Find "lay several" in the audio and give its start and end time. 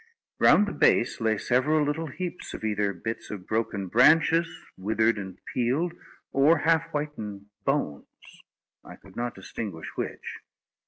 1.21-1.85